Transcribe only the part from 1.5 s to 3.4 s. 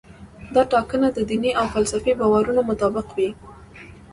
او فلسفي باورونو مطابق وي.